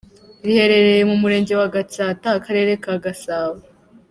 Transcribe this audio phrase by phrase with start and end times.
[0.45, 3.59] Riherereye mu murenge wa Gatsata akarere ka Gasabo.